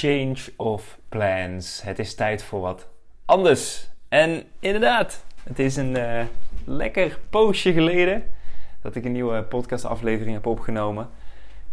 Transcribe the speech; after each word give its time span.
Change 0.00 0.36
of 0.56 0.98
plans. 1.08 1.82
Het 1.82 1.98
is 1.98 2.14
tijd 2.14 2.42
voor 2.42 2.60
wat 2.60 2.86
anders. 3.24 3.88
En 4.08 4.44
inderdaad, 4.60 5.24
het 5.42 5.58
is 5.58 5.76
een 5.76 5.96
uh, 5.96 6.22
lekker 6.64 7.18
poosje 7.30 7.72
geleden 7.72 8.24
dat 8.82 8.94
ik 8.94 9.04
een 9.04 9.12
nieuwe 9.12 9.42
podcastaflevering 9.42 10.34
heb 10.34 10.46
opgenomen. 10.46 11.08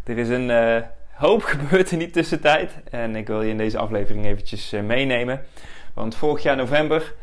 Er 0.03 0.17
is 0.17 0.29
een 0.29 0.49
uh, 0.49 0.77
hoop 1.11 1.43
gebeurd 1.53 1.91
in 1.91 1.99
die 1.99 2.09
tussentijd 2.09 2.71
en 2.91 3.15
ik 3.15 3.27
wil 3.27 3.41
je 3.41 3.49
in 3.49 3.57
deze 3.57 3.77
aflevering 3.77 4.25
eventjes 4.25 4.73
uh, 4.73 4.81
meenemen. 4.81 5.45
Want 5.93 6.15
vorig 6.15 6.43
jaar 6.43 6.55
november 6.55 7.13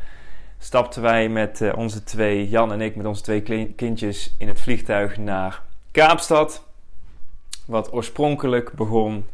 stapten 0.59 1.01
wij 1.01 1.29
met 1.29 1.73
onze 1.75 2.03
twee, 2.03 2.49
Jan 2.49 2.71
en 2.71 2.81
ik, 2.81 2.95
met 2.95 3.05
onze 3.05 3.23
twee 3.23 3.73
kindjes 3.75 4.35
in 4.37 4.47
het 4.47 4.61
vliegtuig 4.61 5.17
naar 5.17 5.61
Kaapstad. 5.91 6.63
Wat 7.65 7.93
oorspronkelijk 7.93 8.71
begon 8.71 9.25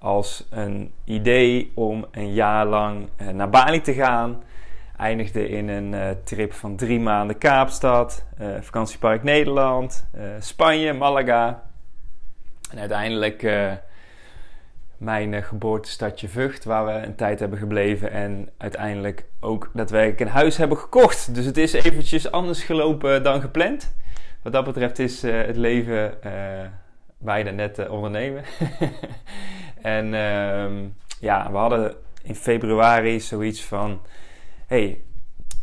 als 0.00 0.46
een 0.50 0.92
idee 1.04 1.72
om 1.74 2.06
een 2.10 2.32
jaar 2.32 2.66
lang 2.66 3.08
uh, 3.22 3.28
naar 3.28 3.50
Bali 3.50 3.80
te 3.80 3.92
gaan. 3.92 4.42
Eindigde 4.96 5.48
in 5.48 5.68
een 5.68 5.92
uh, 5.92 6.10
trip 6.24 6.52
van 6.52 6.76
drie 6.76 7.00
maanden 7.00 7.38
Kaapstad, 7.38 8.24
uh, 8.40 8.48
vakantiepark 8.60 9.22
Nederland, 9.22 10.06
Spanje, 10.38 10.92
Malaga. 10.92 11.62
En 12.70 12.78
uiteindelijk 12.78 13.42
mijn 14.96 15.42
geboortestadje 15.42 16.28
Vught, 16.28 16.64
waar 16.64 16.86
we 16.86 16.92
een 16.92 17.14
tijd 17.14 17.40
hebben 17.40 17.58
gebleven. 17.58 18.10
En 18.10 18.48
uiteindelijk 18.56 19.24
ook 19.40 19.70
daadwerkelijk 19.74 20.20
een 20.20 20.28
huis 20.28 20.56
hebben 20.56 20.78
gekocht. 20.78 21.34
Dus 21.34 21.44
het 21.44 21.56
is 21.56 21.72
eventjes 21.72 22.30
anders 22.30 22.62
gelopen 22.62 23.22
dan 23.22 23.40
gepland. 23.40 23.94
Wat 24.42 24.52
dat 24.52 24.64
betreft 24.64 24.98
is 24.98 25.22
het 25.22 25.56
leven 25.56 26.14
bijna 27.18 27.50
net 27.50 27.88
ondernemen. 27.88 28.44
En 29.82 30.06
uh, 30.06 30.88
ja, 31.20 31.50
we 31.50 31.56
hadden 31.56 31.94
in 32.22 32.34
februari 32.34 33.20
zoiets 33.20 33.64
van: 33.64 34.00
hey, 34.66 35.00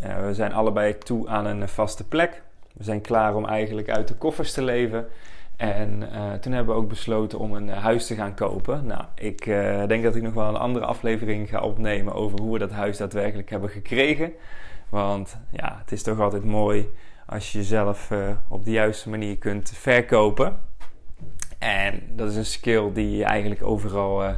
uh, 0.04 0.26
we 0.26 0.34
zijn 0.34 0.54
allebei 0.54 0.98
toe 0.98 1.28
aan 1.28 1.46
een 1.46 1.70
vaste 1.70 2.08
plek. 2.08 2.42
We 2.74 2.84
zijn 2.84 3.02
klaar 3.02 3.36
om 3.36 3.46
eigenlijk 3.46 3.90
uit 3.90 4.08
de 4.08 4.14
koffers 4.14 4.54
te 4.54 4.64
leven. 4.64 5.08
En 5.56 6.02
uh, 6.14 6.34
toen 6.34 6.52
hebben 6.52 6.76
we 6.76 6.82
ook 6.82 6.90
besloten 6.90 7.40
om 7.40 7.54
een 7.54 7.70
huis 7.70 8.08
te 8.08 8.16
gaan 8.16 8.34
kopen. 8.36 8.86
Nou, 8.86 9.04
ik 9.16 9.46
denk 9.88 10.04
dat 10.04 10.16
ik 10.16 10.22
nog 10.22 10.34
wel 10.34 10.48
een 10.48 10.56
andere 10.56 10.86
aflevering 10.86 11.50
ga 11.50 11.62
opnemen 11.62 12.14
over 12.14 12.40
hoe 12.40 12.54
we 12.54 12.60
dat 12.60 12.72
huis 12.72 12.98
daadwerkelijk 12.98 13.50
hebben 13.50 13.70
gekregen. 13.70 14.34
Want 14.90 15.38
ja, 15.52 15.78
het 15.82 15.92
is 15.92 16.04
toch 16.04 16.20
altijd 16.20 16.44
mooi 16.44 16.90
als 17.26 17.52
je 17.52 17.58
jezelf 17.58 18.12
op 18.50 18.66
de 18.66 18.72
juiste 18.72 19.10
manier 19.10 19.38
kunt 19.38 19.72
verkopen. 19.76 20.60
En 21.58 22.04
dat 22.16 22.30
is 22.30 22.36
een 22.36 22.46
skill 22.46 22.92
die 22.94 23.18
je 23.18 23.24
eigenlijk 23.24 23.64
overal 23.64 24.24
uh, 24.24 24.34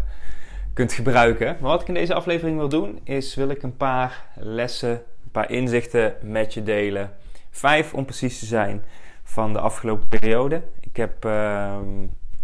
kunt 0.73 0.93
gebruiken. 0.93 1.57
Maar 1.59 1.69
wat 1.69 1.81
ik 1.81 1.87
in 1.87 1.93
deze 1.93 2.13
aflevering 2.13 2.57
wil 2.57 2.69
doen, 2.69 2.99
is 3.03 3.35
wil 3.35 3.49
ik 3.49 3.63
een 3.63 3.77
paar 3.77 4.25
lessen, 4.35 4.89
een 4.89 5.31
paar 5.31 5.51
inzichten 5.51 6.15
met 6.21 6.53
je 6.53 6.63
delen. 6.63 7.11
Vijf 7.49 7.93
om 7.93 8.05
precies 8.05 8.39
te 8.39 8.45
zijn 8.45 8.83
van 9.23 9.53
de 9.53 9.59
afgelopen 9.59 10.07
periode. 10.07 10.61
Ik 10.79 10.95
heb 10.95 11.25
uh, 11.25 11.77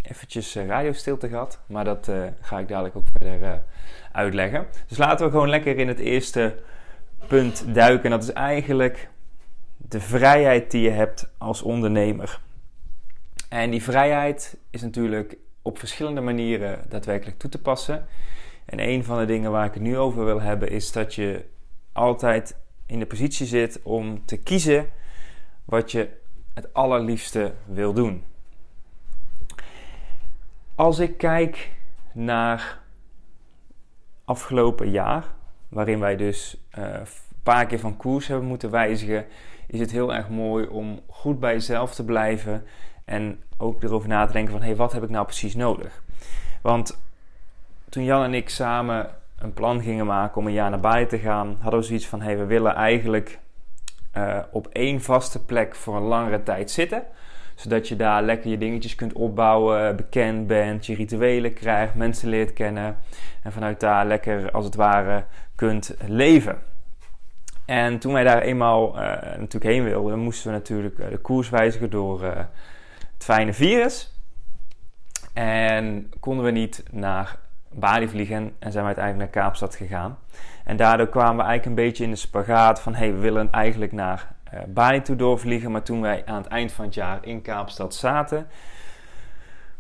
eventjes 0.02 0.56
radiostilte 0.56 1.28
gehad, 1.28 1.60
maar 1.68 1.84
dat 1.84 2.08
uh, 2.08 2.24
ga 2.42 2.60
ik 2.60 2.68
dadelijk 2.68 2.96
ook 2.96 3.08
verder 3.18 3.64
uitleggen. 4.12 4.68
Dus 4.88 4.98
laten 4.98 5.26
we 5.26 5.32
gewoon 5.32 5.50
lekker 5.50 5.78
in 5.78 5.88
het 5.88 6.00
eerste 6.00 6.56
punt 7.28 7.66
duiken. 7.74 8.04
En 8.04 8.12
dat 8.12 8.24
is 8.24 8.34
eigenlijk 8.34 9.10
de 9.78 10.00
vrijheid 10.00 10.72
die 10.72 10.82
je 10.82 10.90
hebt 10.90 11.30
als 11.38 11.62
ondernemer. 11.62 12.40
En 13.50 13.70
die 13.70 13.84
vrijheid 13.84 14.58
is 14.70 14.82
natuurlijk 14.82 15.38
op 15.62 15.80
verschillende 15.80 16.22
manieren 16.22 16.86
daadwerkelijk 16.90 17.38
toe 17.38 17.50
te 17.50 17.62
passen. 17.62 18.08
En 18.66 18.80
een 18.80 19.04
van 19.04 19.20
de 19.20 19.26
dingen 19.26 19.52
waar 19.52 19.66
ik 19.66 19.74
het 19.74 19.84
nu 19.84 19.98
over 19.98 20.26
wil 20.26 20.42
hebben 20.42 20.70
is 20.70 20.92
dat 20.92 21.16
je 21.16 21.46
altijd 21.92 22.58
in 22.86 23.00
de 23.00 23.06
positie 23.06 23.46
zit 23.46 23.80
om 23.84 24.26
te 24.26 24.38
kiezen 24.38 24.90
wat 25.66 25.92
je 25.92 26.10
het 26.54 26.74
allerliefste 26.74 27.54
wil 27.66 27.94
doen. 27.94 28.24
Als 30.76 31.00
ik 31.00 31.18
kijk 31.18 31.72
naar 32.14 32.82
afgelopen 34.26 34.90
jaar, 34.90 35.26
waarin 35.68 36.00
wij 36.00 36.16
dus 36.16 36.58
uh, 36.78 36.86
een 36.94 37.08
paar 37.44 37.66
keer 37.66 37.80
van 37.80 37.98
koers 37.98 38.28
hebben 38.28 38.48
moeten 38.48 38.72
wijzigen, 38.72 39.26
is 39.68 39.80
het 39.80 39.92
heel 39.92 40.14
erg 40.14 40.30
mooi 40.30 40.68
om 40.68 41.00
goed 41.08 41.40
bij 41.40 41.54
jezelf 41.54 41.96
te 41.96 42.06
blijven 42.06 42.64
en 43.06 43.44
ook 43.58 43.84
erover 43.84 44.10
na 44.10 44.26
te 44.26 44.34
denken 44.34 44.52
van, 44.52 44.62
hé, 44.62 44.68
hey, 44.68 44.76
wat 44.76 44.94
heb 44.94 45.04
ik 45.04 45.10
nou 45.10 45.26
precies 45.26 45.56
nodig? 45.56 46.04
Want 46.62 47.00
toen 47.90 48.04
Jan 48.04 48.24
en 48.24 48.34
ik 48.34 48.50
samen 48.50 49.10
een 49.38 49.54
plan 49.54 49.82
gingen 49.82 50.06
maken 50.06 50.38
om 50.38 50.48
een 50.48 50.54
jaar 50.54 50.70
naar 50.70 50.80
Bali 50.80 51.06
te 51.06 51.20
gaan, 51.20 51.58
hadden 51.60 51.80
we 51.80 51.86
zoiets 51.86 52.08
van, 52.08 52.20
hé, 52.22 52.26
hey, 52.26 52.38
we 52.38 52.46
willen 52.46 52.76
eigenlijk 52.76 53.40
uh, 54.18 54.40
op 54.52 54.68
één 54.68 55.02
vaste 55.02 55.46
plek 55.46 55.76
voor 55.76 55.96
een 55.96 56.02
langere 56.02 56.44
tijd 56.44 56.72
zitten. 56.72 57.04
Zodat 57.56 57.88
je 57.88 57.96
daar 57.96 58.24
lekker 58.24 58.50
je 58.50 58.58
dingetjes 58.58 58.96
kunt 58.96 59.14
opbouwen, 59.14 59.96
bekend 59.96 60.48
bent, 60.48 60.86
je 60.86 60.96
rituelen 60.96 61.54
krijgt, 61.54 61.96
mensen 61.96 62.30
leert 62.30 62.54
kennen. 62.54 62.98
En 63.44 63.52
vanuit 63.52 63.80
daar 63.80 64.06
lekker, 64.06 64.52
als 64.52 64.66
het 64.66 64.76
ware, 64.76 65.26
kunt 65.56 65.96
leven. 66.08 66.58
En 67.66 68.00
toen 68.00 68.14
wij 68.14 68.24
daar 68.24 68.42
eenmaal 68.42 68.90
uh, 68.90 69.02
natuurlijk 69.22 69.64
heen 69.64 69.84
wilden, 69.84 70.20
moesten 70.20 70.52
we 70.52 70.58
natuurlijk 70.58 70.98
uh, 70.98 71.10
de 71.10 71.18
koers 71.18 71.50
wijzigen 71.50 71.90
door 71.90 72.48
fijne 73.26 73.54
virus. 73.54 74.14
En 75.34 76.12
konden 76.20 76.46
we 76.46 76.52
niet 76.52 76.84
naar 76.92 77.38
Bali 77.72 78.08
vliegen 78.08 78.56
en 78.60 78.72
zijn 78.72 78.84
we 78.84 78.94
uiteindelijk 78.96 79.34
naar 79.34 79.44
Kaapstad 79.44 79.76
gegaan. 79.76 80.18
En 80.64 80.78
daardoor 80.78 81.08
kwamen 81.08 81.36
we 81.36 81.44
eigenlijk 81.44 81.66
een 81.66 81.86
beetje 81.86 82.04
in 82.04 82.10
de 82.10 82.16
spagaat 82.16 82.82
van... 82.82 82.96
hey, 82.96 83.14
we 83.14 83.20
willen 83.20 83.52
eigenlijk 83.52 83.92
naar 83.92 84.36
uh, 84.54 84.60
Bali 84.68 85.02
toe 85.02 85.16
doorvliegen. 85.16 85.72
Maar 85.72 85.84
toen 85.84 86.02
wij 86.02 86.24
aan 86.26 86.38
het 86.38 86.48
eind 86.48 86.72
van 86.72 86.86
het 86.86 86.94
jaar 86.94 87.20
in 87.22 87.42
Kaapstad 87.42 87.96
zaten... 87.96 88.48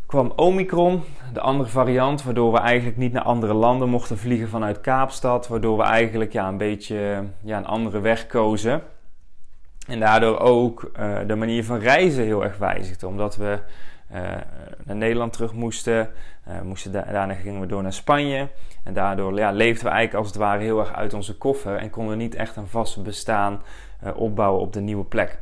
kwam 0.05 0.34
Omicron, 0.35 1.03
de 1.34 1.39
andere 1.39 1.69
variant... 1.69 2.23
waardoor 2.23 2.51
we 2.51 2.59
eigenlijk 2.59 2.97
niet 2.97 3.13
naar 3.13 3.23
andere 3.23 3.53
landen 3.53 3.89
mochten 3.89 4.17
vliegen 4.17 4.50
vanuit 4.50 4.81
Kaapstad. 4.81 5.47
Waardoor 5.47 5.78
we 5.78 5.84
eigenlijk 5.84 6.34
ja, 6.34 6.47
een 6.47 6.57
beetje 6.57 7.23
ja, 7.41 7.57
een 7.57 7.66
andere 7.66 8.00
weg 8.00 8.28
kozen... 8.28 8.81
En 9.85 10.00
daardoor 10.00 10.40
ook 10.40 10.91
uh, 11.00 11.18
de 11.28 11.35
manier 11.35 11.66
van 11.66 11.79
reizen 11.79 12.23
heel 12.23 12.44
erg 12.44 12.57
wijzigde. 12.57 13.07
Omdat 13.07 13.35
we 13.35 13.59
uh, 14.13 14.22
naar 14.84 14.96
Nederland 14.96 15.34
terug 15.34 15.53
moesten. 15.53 16.09
Uh, 16.47 16.62
moesten 16.62 16.91
da 16.91 17.01
daarna 17.01 17.34
gingen 17.34 17.62
we 17.62 17.68
door 17.68 17.81
naar 17.81 17.94
Spanje. 17.94 18.50
En 18.84 18.94
daardoor 18.94 19.38
ja, 19.38 19.51
leefden 19.51 19.84
we 19.84 19.90
eigenlijk 19.90 20.18
als 20.18 20.28
het 20.28 20.35
ware 20.35 20.62
heel 20.62 20.79
erg 20.79 20.94
uit 20.94 21.13
onze 21.13 21.38
koffer. 21.38 21.75
En 21.75 21.90
konden 21.90 22.18
we 22.18 22.23
niet 22.23 22.35
echt 22.35 22.56
een 22.56 22.68
vast 22.68 23.03
bestaan 23.03 23.62
opbouwen 24.16 24.62
op 24.62 24.73
de 24.73 24.79
nieuwe 24.79 25.06
plek. 25.06 25.40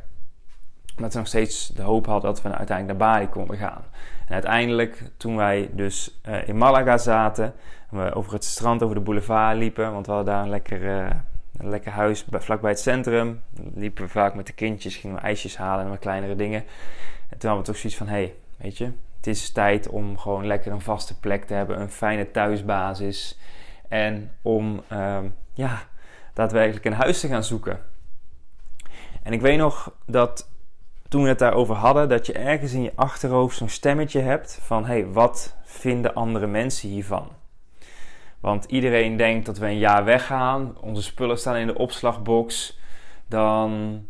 Maar 0.96 1.10
we 1.10 1.18
nog 1.18 1.26
steeds 1.26 1.68
de 1.68 1.82
hoop 1.82 2.06
hadden 2.06 2.30
dat 2.30 2.42
we 2.42 2.48
uiteindelijk 2.48 2.98
naar 2.98 3.08
Bali 3.08 3.28
konden 3.28 3.56
gaan. 3.56 3.84
En 4.26 4.32
uiteindelijk, 4.32 5.02
toen 5.16 5.36
wij 5.36 5.70
dus 5.72 6.20
in 6.44 6.58
Malaga 6.58 6.98
zaten. 6.98 7.54
En 7.90 8.04
we 8.04 8.14
over 8.14 8.32
het 8.32 8.44
strand, 8.44 8.82
over 8.82 8.94
de 8.94 9.02
boulevard 9.02 9.56
liepen. 9.56 9.92
Want 9.92 10.06
we 10.06 10.12
hadden 10.12 10.34
daar 10.34 10.42
een 10.42 10.50
lekker 10.50 11.08
een 11.56 11.68
lekker 11.68 11.92
huis 11.92 12.24
vlakbij 12.30 12.70
het 12.70 12.80
centrum. 12.80 13.42
Dan 13.50 13.72
liepen 13.74 14.04
we 14.04 14.10
vaak 14.10 14.34
met 14.34 14.46
de 14.46 14.52
kindjes, 14.52 14.96
gingen 14.96 15.16
we 15.16 15.22
ijsjes 15.22 15.56
halen 15.56 15.84
en 15.84 15.90
wat 15.90 15.98
kleinere 15.98 16.36
dingen. 16.36 16.64
En 17.28 17.38
toen 17.38 17.50
hadden 17.50 17.58
we 17.58 17.72
toch 17.72 17.76
zoiets 17.76 17.98
van, 17.98 18.06
hé, 18.08 18.12
hey, 18.12 18.34
weet 18.56 18.78
je, 18.78 18.84
het 19.16 19.26
is 19.26 19.52
tijd 19.52 19.88
om 19.88 20.18
gewoon 20.18 20.46
lekker 20.46 20.72
een 20.72 20.80
vaste 20.80 21.18
plek 21.18 21.44
te 21.44 21.54
hebben, 21.54 21.80
een 21.80 21.90
fijne 21.90 22.30
thuisbasis. 22.30 23.38
En 23.88 24.30
om, 24.42 24.82
um, 24.92 25.34
ja, 25.52 25.82
daadwerkelijk 26.32 26.84
een 26.84 26.92
huis 26.92 27.20
te 27.20 27.28
gaan 27.28 27.44
zoeken. 27.44 27.80
En 29.22 29.32
ik 29.32 29.40
weet 29.40 29.58
nog 29.58 29.92
dat 30.06 30.48
toen 31.08 31.22
we 31.22 31.28
het 31.28 31.38
daarover 31.38 31.74
hadden, 31.74 32.08
dat 32.08 32.26
je 32.26 32.32
ergens 32.32 32.72
in 32.72 32.82
je 32.82 32.92
achterhoofd 32.94 33.56
zo'n 33.56 33.68
stemmetje 33.68 34.20
hebt 34.20 34.58
van, 34.62 34.84
hé, 34.84 34.92
hey, 34.92 35.06
wat 35.06 35.56
vinden 35.64 36.14
andere 36.14 36.46
mensen 36.46 36.88
hiervan? 36.88 37.28
Want 38.44 38.64
iedereen 38.64 39.16
denkt 39.16 39.46
dat 39.46 39.58
we 39.58 39.66
een 39.66 39.78
jaar 39.78 40.04
weggaan, 40.04 40.76
onze 40.80 41.02
spullen 41.02 41.38
staan 41.38 41.56
in 41.56 41.66
de 41.66 41.78
opslagbox. 41.78 42.78
Dan, 43.26 44.02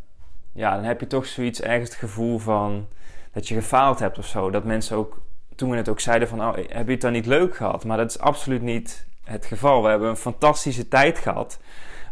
ja, 0.53 0.75
dan 0.75 0.85
heb 0.85 1.01
je 1.01 1.07
toch 1.07 1.27
zoiets 1.27 1.61
ergens 1.61 1.89
het 1.89 1.99
gevoel 1.99 2.39
van 2.39 2.89
dat 3.33 3.49
je 3.49 3.55
gefaald 3.55 3.99
hebt 3.99 4.19
of 4.19 4.27
zo. 4.27 4.51
Dat 4.51 4.65
mensen 4.65 4.97
ook 4.97 5.23
toen 5.55 5.71
we 5.71 5.77
het 5.77 5.89
ook 5.89 6.01
zeiden 6.01 6.29
van, 6.29 6.41
oh, 6.41 6.55
heb 6.55 6.87
je 6.87 6.93
het 6.93 7.01
dan 7.01 7.13
niet 7.13 7.27
leuk 7.27 7.57
gehad? 7.57 7.85
Maar 7.85 7.97
dat 7.97 8.11
is 8.11 8.19
absoluut 8.19 8.63
niet 8.63 9.07
het 9.25 9.45
geval. 9.45 9.83
We 9.83 9.89
hebben 9.89 10.09
een 10.09 10.17
fantastische 10.17 10.89
tijd 10.89 11.19
gehad. 11.19 11.61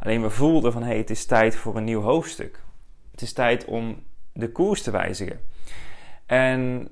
Alleen 0.01 0.23
we 0.23 0.31
voelden 0.31 0.73
van, 0.73 0.83
hé, 0.83 0.89
hey, 0.89 0.99
het 0.99 1.11
is 1.11 1.27
tijd 1.27 1.57
voor 1.57 1.77
een 1.77 1.85
nieuw 1.85 2.03
hoofdstuk. 2.03 2.63
Het 3.11 3.23
is 3.23 3.33
tijd 3.33 3.65
om 3.65 4.03
de 4.33 4.53
koers 4.53 4.83
te 4.83 4.91
wijzigen. 4.91 5.41
En 6.27 6.89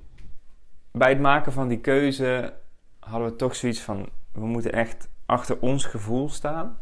bij 0.92 1.08
het 1.08 1.20
maken 1.20 1.52
van 1.52 1.68
die 1.68 1.80
keuze 1.80 2.54
hadden 2.98 3.28
we 3.28 3.36
toch 3.36 3.56
zoiets 3.56 3.80
van: 3.80 4.08
we 4.32 4.46
moeten 4.46 4.72
echt 4.72 5.08
achter 5.30 5.56
ons 5.60 5.84
gevoel 5.84 6.28
staan. 6.28 6.78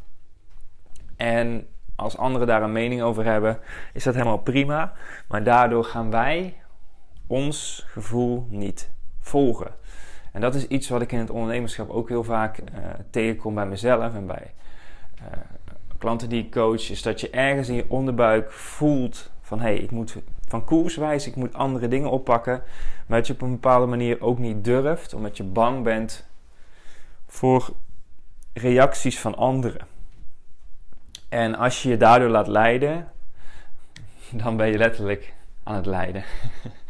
En 1.17 1.67
als 1.97 2.17
anderen 2.17 2.47
daar 2.47 2.62
een 2.62 2.73
mening 2.73 3.03
over 3.03 3.25
hebben, 3.25 3.59
is 3.93 4.05
dat 4.05 4.15
helemaal 4.15 4.39
prima. 4.39 4.93
Maar 5.29 5.45
daardoor 5.45 5.85
gaan 5.85 6.11
wij 6.11 6.62
ons 7.27 7.85
gevoel 7.87 8.47
niet 8.50 8.91
volgen. 9.21 9.75
En 10.33 10.41
dat 10.41 10.55
is 10.55 10.67
iets 10.67 10.89
wat 10.89 11.00
ik 11.00 11.12
in 11.12 11.19
het 11.19 11.31
ondernemerschap 11.31 11.91
ook 11.91 12.09
heel 12.09 12.25
vaak 12.25 12.59
uh, 12.59 12.65
tegenkom 13.11 13.55
bij 13.55 13.67
mezelf 13.67 14.15
en 14.15 14.27
bij 14.27 14.55
uh, 15.21 15.27
klanten 15.99 16.29
die 16.29 16.44
ik 16.44 16.51
coach. 16.51 16.91
Is 16.91 17.03
dat 17.03 17.21
je 17.21 17.31
ergens 17.31 17.69
in 17.69 17.75
je 17.75 17.87
onderbuik 17.89 18.53
voelt 18.53 19.31
van 19.41 19.61
hé, 19.61 19.65
hey, 19.65 19.79
ik 19.79 19.91
moet 19.91 20.17
van 20.49 20.65
koerswijs, 20.65 21.27
ik 21.27 21.37
moet 21.37 21.55
andere 21.55 21.89
dingen 21.89 22.11
oppakken. 22.11 22.62
Maar 23.06 23.19
dat 23.19 23.27
je 23.27 23.33
op 23.33 23.43
een 23.43 23.51
bepaalde 23.51 23.87
manier 23.87 24.21
ook 24.21 24.39
niet 24.39 24.65
durft, 24.65 25.15
omdat 25.15 25.37
je 25.37 25.44
bang 25.44 25.83
bent 25.83 26.29
voor 27.27 27.73
reacties 28.58 29.19
van 29.20 29.34
anderen. 29.37 29.87
En 31.28 31.55
als 31.55 31.82
je 31.82 31.88
je 31.88 31.96
daardoor 31.96 32.28
laat 32.28 32.46
leiden, 32.46 33.08
dan 34.31 34.56
ben 34.56 34.69
je 34.69 34.78
letterlijk 34.78 35.34
aan 35.62 35.75
het 35.75 35.87
lijden. 35.87 36.25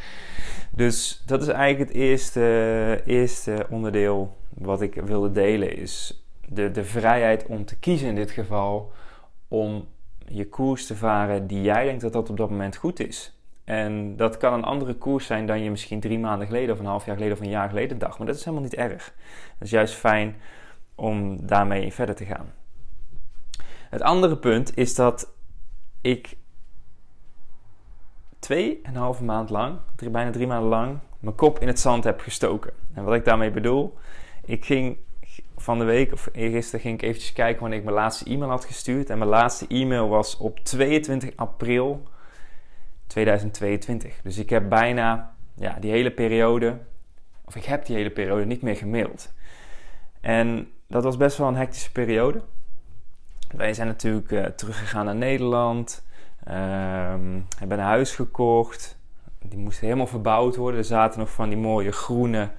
dus 0.71 1.23
dat 1.27 1.43
is 1.43 1.49
eigenlijk 1.49 1.91
het 1.91 2.01
eerste, 2.01 3.03
eerste 3.05 3.67
onderdeel 3.71 4.37
wat 4.55 4.81
ik 4.81 4.95
wilde 4.95 5.33
delen. 5.33 5.77
Is 5.77 6.25
de, 6.47 6.71
de 6.71 6.85
vrijheid 6.85 7.47
om 7.47 7.65
te 7.65 7.79
kiezen 7.79 8.09
in 8.09 8.15
dit 8.15 8.31
geval. 8.31 8.93
Om 9.49 9.89
je 10.27 10.49
koers 10.49 10.87
te 10.87 10.97
varen 10.97 11.47
die 11.47 11.63
jij 11.63 11.85
denkt 11.85 12.01
dat 12.01 12.13
dat 12.13 12.31
op 12.31 12.37
dat 12.37 12.51
moment 12.51 12.77
goed 12.77 13.01
is. 13.01 13.33
En 13.65 14.17
dat 14.17 14.37
kan 14.37 14.53
een 14.53 14.65
andere 14.65 14.95
koers 14.95 15.27
zijn 15.27 15.47
dan 15.47 15.63
je 15.63 15.71
misschien 15.71 16.01
drie 16.01 16.19
maanden 16.19 16.47
geleden 16.47 16.75
of 16.75 16.81
een 16.81 16.87
half 16.87 17.05
jaar 17.05 17.15
geleden 17.15 17.37
of 17.37 17.43
een 17.43 17.51
jaar 17.51 17.69
geleden 17.69 17.99
dacht. 17.99 18.19
Maar 18.19 18.27
dat 18.27 18.37
is 18.37 18.45
helemaal 18.45 18.65
niet 18.65 18.75
erg. 18.75 19.15
Het 19.59 19.67
is 19.67 19.71
juist 19.71 19.95
fijn 19.95 20.37
om 20.99 21.47
daarmee 21.47 21.93
verder 21.93 22.15
te 22.15 22.25
gaan. 22.25 22.53
Het 23.91 24.03
andere 24.03 24.37
punt 24.37 24.77
is 24.77 24.95
dat 24.95 25.33
ik 26.01 26.37
twee 28.39 28.81
en 28.83 28.95
een 28.95 29.01
halve 29.01 29.25
maand 29.25 29.51
lang, 29.51 29.79
bijna 30.11 30.31
drie 30.31 30.47
maanden 30.47 30.69
lang, 30.69 30.99
mijn 31.19 31.35
kop 31.35 31.59
in 31.59 31.67
het 31.67 31.81
zand 31.81 32.05
heb 32.05 32.21
gestoken. 32.21 32.73
En 32.95 33.05
wat 33.05 33.15
ik 33.15 33.25
daarmee 33.25 33.51
bedoel, 33.51 33.99
ik 34.45 34.65
ging 34.65 34.97
van 35.57 35.79
de 35.79 35.85
week, 35.85 36.13
of 36.13 36.29
eergisteren 36.33 36.81
ging 36.81 36.95
ik 36.95 37.03
eventjes 37.03 37.33
kijken 37.33 37.61
wanneer 37.61 37.79
ik 37.79 37.85
mijn 37.85 37.97
laatste 37.97 38.25
e-mail 38.25 38.51
had 38.51 38.65
gestuurd. 38.65 39.11
En 39.11 39.19
mijn 39.19 39.31
laatste 39.31 39.67
e-mail 39.69 40.09
was 40.09 40.37
op 40.37 40.59
22 40.59 41.37
april 41.37 42.03
2022. 43.07 44.21
Dus 44.23 44.39
ik 44.39 44.51
heb 44.51 44.69
bijna 44.69 45.35
ja, 45.55 45.77
die 45.81 45.91
hele 45.91 46.11
periode, 46.11 46.79
of 47.45 47.57
ik 47.57 47.65
heb 47.65 47.87
die 47.87 47.97
hele 47.97 48.11
periode 48.11 48.45
niet 48.45 48.63
meer 48.63 48.77
gemaild. 48.77 49.33
En 50.21 50.73
dat 50.89 51.05
was 51.05 51.17
best 51.17 51.37
wel 51.39 51.49
een 51.49 51.57
hectische 51.57 51.93
periode. 51.93 52.43
Wij 53.57 53.75
zijn 53.75 53.87
natuurlijk 53.87 54.31
uh, 54.31 54.45
teruggegaan 54.45 55.05
naar 55.05 55.17
Nederland, 55.17 56.05
um, 56.49 57.47
hebben 57.59 57.79
een 57.79 57.85
huis 57.85 58.15
gekocht. 58.15 58.99
Die 59.43 59.59
moest 59.59 59.81
helemaal 59.81 60.07
verbouwd 60.07 60.57
worden. 60.57 60.81
Er 60.81 60.87
zaten 60.87 61.19
nog 61.19 61.31
van 61.31 61.49
die 61.49 61.59
mooie 61.59 61.93
groene, 61.93 62.51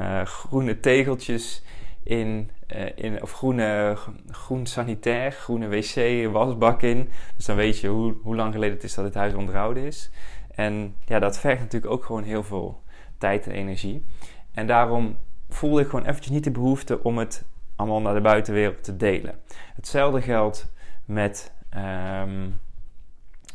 uh, 0.00 0.22
groene 0.22 0.80
tegeltjes 0.80 1.64
in, 2.02 2.50
uh, 2.74 2.86
in, 2.94 3.22
of 3.22 3.32
groene, 3.32 3.96
groen 4.30 4.66
sanitair, 4.66 5.32
groene 5.32 5.68
wc, 5.68 6.28
wasbak 6.32 6.82
in. 6.82 7.10
Dus 7.36 7.44
dan 7.44 7.56
weet 7.56 7.78
je 7.78 7.88
hoe, 7.88 8.14
hoe 8.22 8.36
lang 8.36 8.52
geleden 8.52 8.74
het 8.74 8.84
is 8.84 8.94
dat 8.94 9.04
het 9.04 9.14
huis 9.14 9.34
onderhouden 9.34 9.82
is. 9.82 10.10
En 10.54 10.94
ja, 11.04 11.18
dat 11.18 11.38
vergt 11.38 11.60
natuurlijk 11.60 11.92
ook 11.92 12.04
gewoon 12.04 12.22
heel 12.22 12.42
veel 12.42 12.82
tijd 13.18 13.46
en 13.46 13.52
energie. 13.52 14.04
En 14.52 14.66
daarom 14.66 15.16
voelde 15.48 15.80
ik 15.80 15.88
gewoon 15.88 16.06
eventjes 16.06 16.32
niet 16.32 16.44
de 16.44 16.50
behoefte 16.50 17.02
om 17.02 17.18
het 17.18 17.44
allemaal 17.76 18.00
naar 18.00 18.14
de 18.14 18.20
buitenwereld 18.20 18.84
te 18.84 18.96
delen. 18.96 19.40
Hetzelfde 19.74 20.22
geldt 20.22 20.72
met 21.04 21.52
um, 21.74 22.60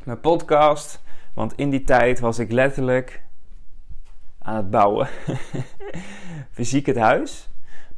mijn 0.04 0.20
podcast. 0.22 1.04
Want 1.34 1.54
in 1.56 1.70
die 1.70 1.84
tijd 1.84 2.20
was 2.20 2.40
ik 2.40 2.52
letterlijk 2.52 3.24
aan 4.40 4.56
het 4.56 4.70
bouwen. 4.70 5.08
Fysiek 6.52 6.86
het 6.86 6.98
huis 6.98 7.52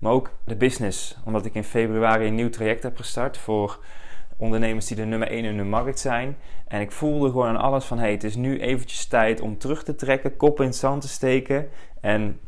maar 0.04 0.12
ook 0.12 0.32
de 0.46 0.56
business. 0.56 1.18
Omdat 1.26 1.46
ik 1.46 1.54
in 1.54 1.64
februari 1.64 2.28
een 2.28 2.36
nieuw 2.36 2.50
traject 2.50 2.84
heb 2.84 2.98
gestart 2.98 3.38
voor 3.38 3.80
ondernemers 4.38 4.86
die 4.86 4.98
de 4.98 5.06
nummer 5.06 5.28
1 5.28 5.46
in 5.46 5.58
hun 5.58 5.70
markt 5.70 6.00
zijn. 6.00 6.38
En 6.68 6.82
ik 6.82 6.92
voelde 6.92 7.30
gewoon 7.30 7.48
aan 7.48 7.58
alles 7.58 7.86
van, 7.86 8.00
hey, 8.00 8.12
het 8.12 8.24
is 8.24 8.36
nu 8.36 8.60
eventjes 8.60 9.06
tijd 9.06 9.42
om 9.42 9.58
terug 9.58 9.84
te 9.84 9.96
trekken, 9.96 10.38
kop 10.38 10.60
in 10.60 10.66
het 10.66 10.76
zand 10.76 11.02
te 11.02 11.08
steken 11.08 11.70
en 12.02 12.40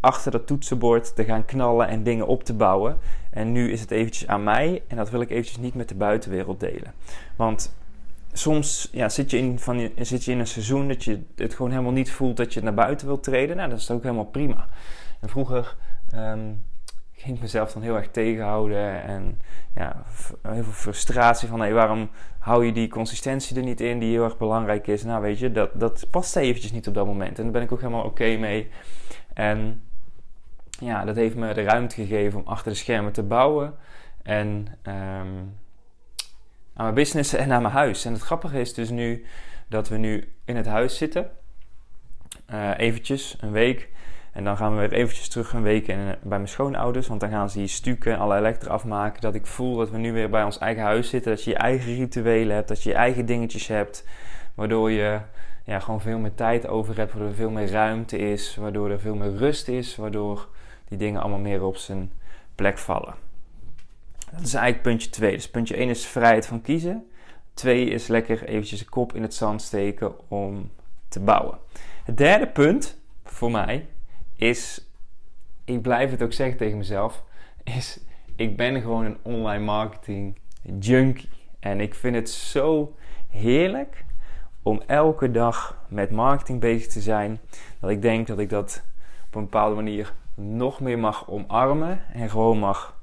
achter 0.00 0.30
dat 0.30 0.46
toetsenbord 0.46 1.14
te 1.14 1.24
gaan 1.24 1.44
knallen 1.44 1.88
en 1.88 2.02
dingen 2.02 2.26
op 2.26 2.44
te 2.44 2.54
bouwen. 2.54 2.98
En 3.30 3.52
nu 3.52 3.72
is 3.72 3.80
het 3.80 3.90
eventjes 3.90 4.28
aan 4.28 4.42
mij 4.42 4.82
en 4.88 4.96
dat 4.96 5.10
wil 5.10 5.20
ik 5.20 5.30
eventjes 5.30 5.56
niet 5.56 5.74
met 5.74 5.88
de 5.88 5.94
buitenwereld 5.94 6.60
delen. 6.60 6.92
Want 7.36 7.74
soms 8.32 8.88
ja, 8.92 9.08
zit, 9.08 9.30
je 9.30 9.38
in, 9.38 9.58
van, 9.58 9.90
zit 9.98 10.24
je 10.24 10.32
in 10.32 10.38
een 10.38 10.46
seizoen 10.46 10.88
dat 10.88 11.04
je 11.04 11.22
het 11.36 11.54
gewoon 11.54 11.70
helemaal 11.70 11.92
niet 11.92 12.10
voelt 12.10 12.36
dat 12.36 12.54
je 12.54 12.62
naar 12.62 12.74
buiten 12.74 13.06
wilt 13.06 13.22
treden. 13.22 13.56
Nou, 13.56 13.70
dat 13.70 13.78
is 13.78 13.90
ook 13.90 14.02
helemaal 14.02 14.24
prima. 14.24 14.68
En 15.20 15.28
vroeger 15.28 15.76
um, 16.14 16.62
ging 17.12 17.36
ik 17.36 17.42
mezelf 17.42 17.72
dan 17.72 17.82
heel 17.82 17.96
erg 17.96 18.10
tegenhouden. 18.10 19.02
En 19.02 19.38
ja, 19.74 20.02
heel 20.48 20.62
veel 20.62 20.72
frustratie 20.72 21.48
van 21.48 21.60
hey, 21.60 21.72
waarom 21.72 22.10
hou 22.38 22.66
je 22.66 22.72
die 22.72 22.88
consistentie 22.88 23.56
er 23.56 23.62
niet 23.62 23.80
in 23.80 23.98
die 23.98 24.10
heel 24.10 24.24
erg 24.24 24.36
belangrijk 24.36 24.86
is. 24.86 25.04
Nou 25.04 25.22
weet 25.22 25.38
je, 25.38 25.52
dat, 25.52 25.70
dat 25.74 26.06
past 26.10 26.36
eventjes 26.36 26.72
niet 26.72 26.88
op 26.88 26.94
dat 26.94 27.06
moment. 27.06 27.36
En 27.38 27.42
daar 27.42 27.52
ben 27.52 27.62
ik 27.62 27.72
ook 27.72 27.80
helemaal 27.80 28.04
oké 28.04 28.36
mee. 28.36 28.68
En 29.34 29.82
ja, 30.80 31.04
dat 31.04 31.16
heeft 31.16 31.36
me 31.36 31.54
de 31.54 31.62
ruimte 31.62 31.94
gegeven 31.94 32.40
om 32.40 32.46
achter 32.46 32.72
de 32.72 32.78
schermen 32.78 33.12
te 33.12 33.22
bouwen. 33.22 33.74
En 34.22 34.66
um, 34.82 35.58
aan 36.74 36.84
mijn 36.86 36.94
business 36.94 37.34
en 37.34 37.52
aan 37.52 37.62
mijn 37.62 37.74
huis. 37.74 38.04
En 38.04 38.12
het 38.12 38.22
grappige 38.22 38.60
is 38.60 38.74
dus 38.74 38.90
nu 38.90 39.24
dat 39.68 39.88
we 39.88 39.96
nu 39.96 40.32
in 40.44 40.56
het 40.56 40.66
huis 40.66 40.96
zitten. 40.96 41.30
Uh, 42.50 42.70
eventjes, 42.76 43.36
een 43.40 43.52
week. 43.52 43.88
En 44.32 44.44
dan 44.44 44.56
gaan 44.56 44.74
we 44.74 44.80
weer 44.80 44.92
eventjes 44.92 45.28
terug 45.28 45.52
een 45.52 45.62
week 45.62 45.86
in, 45.86 45.96
bij 46.06 46.16
mijn 46.38 46.48
schoonouders. 46.48 47.06
Want 47.06 47.20
dan 47.20 47.30
gaan 47.30 47.50
ze 47.50 47.58
die 47.58 47.66
stukken, 47.66 48.18
alle 48.18 48.36
elektra 48.36 48.70
afmaken. 48.70 49.20
Dat 49.20 49.34
ik 49.34 49.46
voel 49.46 49.76
dat 49.76 49.90
we 49.90 49.98
nu 49.98 50.12
weer 50.12 50.30
bij 50.30 50.44
ons 50.44 50.58
eigen 50.58 50.82
huis 50.82 51.08
zitten. 51.08 51.32
Dat 51.32 51.44
je 51.44 51.50
je 51.50 51.56
eigen 51.56 51.94
rituelen 51.94 52.54
hebt. 52.54 52.68
Dat 52.68 52.82
je 52.82 52.88
je 52.88 52.94
eigen 52.94 53.26
dingetjes 53.26 53.66
hebt. 53.66 54.04
Waardoor 54.54 54.90
je 54.90 55.20
ja, 55.64 55.78
gewoon 55.78 56.00
veel 56.00 56.18
meer 56.18 56.34
tijd 56.34 56.66
over 56.68 56.96
hebt. 56.96 57.12
Waardoor 57.12 57.30
er 57.30 57.36
veel 57.36 57.50
meer 57.50 57.70
ruimte 57.70 58.18
is. 58.18 58.56
Waardoor 58.56 58.90
er 58.90 59.00
veel 59.00 59.14
meer 59.14 59.36
rust 59.36 59.68
is. 59.68 59.96
Waardoor 59.96 60.48
die 60.90 60.98
dingen 60.98 61.20
allemaal 61.20 61.38
meer 61.38 61.62
op 61.62 61.76
zijn 61.76 62.12
plek 62.54 62.78
vallen. 62.78 63.14
Dat 64.30 64.40
is 64.40 64.54
eigenlijk 64.54 64.82
puntje 64.82 65.10
2. 65.10 65.32
Dus 65.32 65.50
puntje 65.50 65.76
1 65.76 65.88
is 65.88 66.06
vrijheid 66.06 66.46
van 66.46 66.60
kiezen. 66.60 67.10
2 67.54 67.84
is 67.84 68.06
lekker 68.06 68.44
eventjes 68.44 68.78
de 68.78 68.84
kop 68.84 69.14
in 69.14 69.22
het 69.22 69.34
zand 69.34 69.62
steken 69.62 70.30
om 70.30 70.70
te 71.08 71.20
bouwen. 71.20 71.58
Het 72.04 72.16
derde 72.16 72.46
punt 72.46 73.00
voor 73.24 73.50
mij 73.50 73.86
is, 74.36 74.86
ik 75.64 75.82
blijf 75.82 76.10
het 76.10 76.22
ook 76.22 76.32
zeggen 76.32 76.56
tegen 76.56 76.78
mezelf, 76.78 77.22
is 77.64 78.00
ik 78.36 78.56
ben 78.56 78.80
gewoon 78.80 79.04
een 79.04 79.18
online 79.22 79.64
marketing 79.64 80.38
junkie. 80.78 81.28
En 81.58 81.80
ik 81.80 81.94
vind 81.94 82.14
het 82.14 82.30
zo 82.30 82.94
heerlijk 83.28 84.04
om 84.62 84.82
elke 84.86 85.30
dag 85.30 85.84
met 85.88 86.10
marketing 86.10 86.60
bezig 86.60 86.92
te 86.92 87.00
zijn. 87.00 87.40
Dat 87.80 87.90
ik 87.90 88.02
denk 88.02 88.26
dat 88.26 88.38
ik 88.38 88.48
dat 88.48 88.82
op 89.26 89.34
een 89.34 89.42
bepaalde 89.42 89.74
manier 89.74 90.12
nog 90.40 90.80
meer 90.80 90.98
mag 90.98 91.28
omarmen. 91.28 92.02
En 92.12 92.30
gewoon 92.30 92.58
mag 92.58 93.00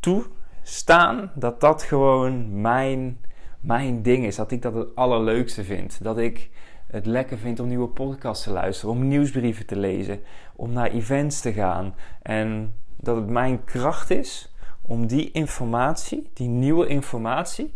toestaan 0.00 1.30
dat 1.34 1.60
dat 1.60 1.82
gewoon 1.82 2.60
mijn, 2.60 3.20
mijn 3.60 4.02
ding 4.02 4.24
is. 4.24 4.36
Dat 4.36 4.50
ik 4.50 4.62
dat 4.62 4.74
het 4.74 4.94
allerleukste 4.94 5.64
vind. 5.64 6.04
Dat 6.04 6.18
ik 6.18 6.50
het 6.86 7.06
lekker 7.06 7.38
vindt 7.38 7.60
om 7.60 7.68
nieuwe 7.68 7.88
podcasts 7.88 8.44
te 8.44 8.50
luisteren, 8.50 8.94
om 8.94 9.08
nieuwsbrieven 9.08 9.66
te 9.66 9.76
lezen, 9.76 10.20
om 10.56 10.72
naar 10.72 10.90
events 10.90 11.40
te 11.40 11.52
gaan. 11.52 11.94
En 12.22 12.74
dat 12.96 13.16
het 13.16 13.28
mijn 13.28 13.64
kracht 13.64 14.10
is 14.10 14.54
om 14.82 15.06
die 15.06 15.30
informatie, 15.30 16.30
die 16.32 16.48
nieuwe 16.48 16.86
informatie, 16.86 17.72